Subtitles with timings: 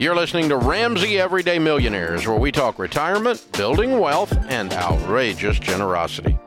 [0.00, 6.38] You're listening to Ramsey Everyday Millionaires, where we talk retirement, building wealth, and outrageous generosity.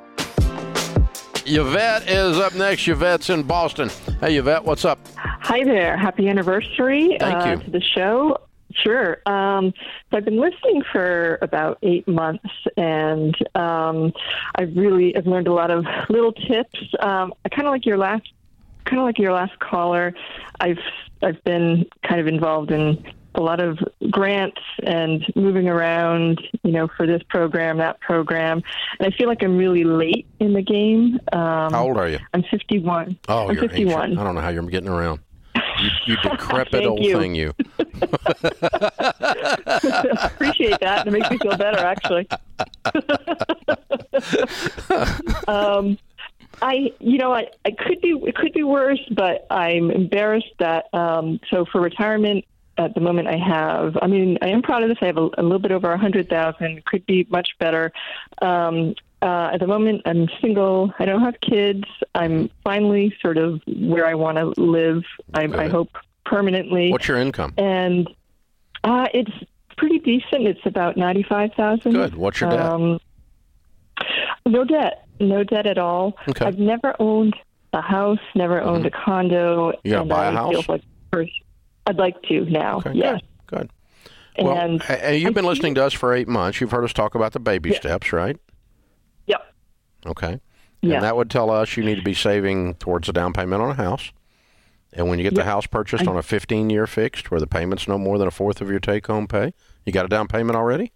[1.45, 2.87] Yvette is up next.
[2.87, 3.89] Yvette's in Boston.
[4.21, 4.99] Hey, Yvette, what's up?
[5.17, 5.97] Hi there.
[5.97, 7.65] Happy anniversary Thank uh, you.
[7.65, 8.37] to the show.
[8.73, 9.21] Sure.
[9.25, 9.73] Um,
[10.09, 12.47] so I've been listening for about eight months,
[12.77, 14.13] and um,
[14.55, 16.79] I really have learned a lot of little tips.
[17.01, 18.31] Um, I kind of like your last,
[18.85, 20.13] kind of like your last caller.
[20.61, 20.79] I've
[21.21, 23.03] I've been kind of involved in
[23.35, 28.61] a lot of grants and moving around, you know, for this program, that program,
[28.99, 31.19] and I feel like I'm really late in the game.
[31.31, 32.19] Um, How old are you?
[32.33, 33.17] I'm 51.
[33.27, 34.03] Oh, I'm you're 51.
[34.03, 34.19] ancient.
[34.19, 35.19] I don't know how you're getting around.
[35.55, 37.19] You, you decrepit old you.
[37.19, 37.53] thing, you.
[40.21, 41.03] appreciate that.
[41.07, 42.27] It makes me feel better, actually.
[45.47, 45.97] um,
[46.61, 50.93] I, you know, I, I could be, it could be worse, but I'm embarrassed that.
[50.93, 52.45] Um, so for retirement,
[52.77, 53.97] at the moment, I have.
[54.01, 54.97] I mean, I am proud of this.
[55.01, 56.83] I have a, a little bit over a hundred thousand.
[56.85, 57.91] Could be much better.
[58.41, 60.93] Um, uh, at the moment, I'm single.
[60.97, 61.83] I don't have kids.
[62.15, 65.03] I'm finally sort of where I want to live.
[65.33, 65.89] I, I hope
[66.25, 67.53] permanently What's your income?
[67.57, 68.09] and
[68.83, 69.31] uh, it's
[69.77, 70.47] pretty decent.
[70.47, 71.91] It's about ninety five thousand.
[71.91, 72.15] Good.
[72.15, 72.59] What's your debt?
[72.59, 72.99] Um,
[74.47, 76.17] no debt, no debt at all.
[76.27, 76.45] Okay.
[76.45, 77.35] I've never owned
[77.73, 79.73] a house, never owned a condo.
[79.83, 80.51] You gonna buy a I house?
[80.51, 81.31] Feel like first,
[81.87, 82.77] I'd like to now.
[82.77, 83.21] Okay, yes.
[83.47, 83.69] good.
[84.37, 84.45] Good.
[84.45, 84.81] Well, And
[85.21, 86.61] you've I been listening to us for eight months.
[86.61, 88.37] You've heard us talk about the baby steps, right?
[89.27, 89.53] Yep.
[90.05, 90.39] Okay.
[90.81, 90.95] Yeah.
[90.95, 93.71] And that would tell us you need to be saving towards a down payment on
[93.71, 94.11] a house.
[94.93, 97.87] And when you get the house purchased on a 15 year fixed where the payment's
[97.87, 99.53] no more than a fourth of your take home pay,
[99.85, 100.91] you got a down payment already?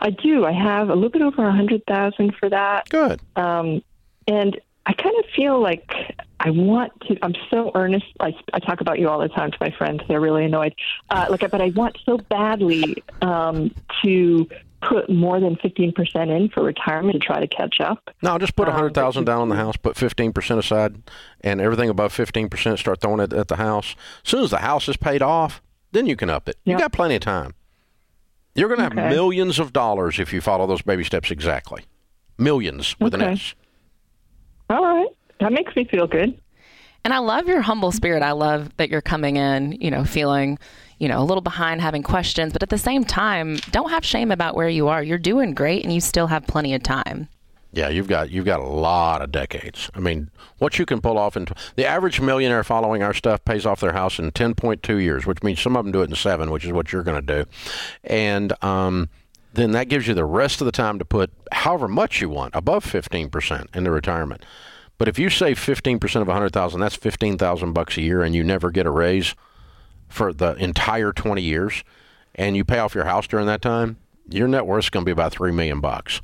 [0.00, 0.44] I do.
[0.44, 2.88] I have a little bit over a hundred thousand for that.
[2.88, 3.20] Good.
[3.36, 3.82] Um,
[4.26, 5.92] and I kind of feel like
[6.42, 7.18] I want to.
[7.22, 8.06] I'm so earnest.
[8.18, 10.00] I, I talk about you all the time to my friends.
[10.08, 10.74] They're really annoyed.
[11.10, 14.48] Uh, like, but I want so badly um, to
[14.80, 15.94] put more than 15%
[16.34, 18.08] in for retirement to try to catch up.
[18.22, 21.02] No, just put a Um, 100000 down on the house, put 15% aside,
[21.42, 23.94] and everything above 15% start throwing it at the house.
[24.24, 25.60] As soon as the house is paid off,
[25.92, 26.56] then you can up it.
[26.64, 27.52] You got plenty of time.
[28.54, 31.84] You're going to have millions of dollars if you follow those baby steps exactly.
[32.38, 33.54] Millions with an S.
[34.70, 35.08] All right.
[35.40, 36.38] That makes me feel good.
[37.02, 38.22] And I love your humble spirit.
[38.22, 40.58] I love that you're coming in, you know, feeling,
[40.98, 44.30] you know, a little behind, having questions, but at the same time, don't have shame
[44.30, 45.02] about where you are.
[45.02, 47.28] You're doing great and you still have plenty of time.
[47.72, 49.90] Yeah, you've got you've got a lot of decades.
[49.94, 51.46] I mean, what you can pull off in
[51.76, 55.60] the average millionaire following our stuff pays off their house in 10.2 years, which means
[55.60, 57.50] some of them do it in 7, which is what you're going to do.
[58.02, 59.08] And um,
[59.54, 62.54] then that gives you the rest of the time to put however much you want,
[62.56, 64.44] above 15% into retirement.
[65.00, 68.70] But if you save 15% of 100,000, that's 15,000 bucks a year and you never
[68.70, 69.34] get a raise
[70.10, 71.84] for the entire 20 years
[72.34, 73.96] and you pay off your house during that time,
[74.28, 76.20] your net worth is going to be about 3 million bucks.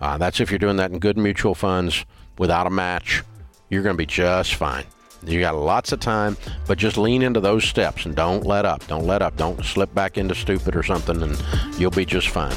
[0.00, 2.06] Uh, that's if you're doing that in good mutual funds
[2.38, 3.22] without a match.
[3.68, 4.86] You're going to be just fine.
[5.22, 8.86] You got lots of time, but just lean into those steps and don't let up.
[8.86, 9.36] Don't let up.
[9.36, 11.38] Don't slip back into stupid or something, and
[11.78, 12.56] you'll be just fine.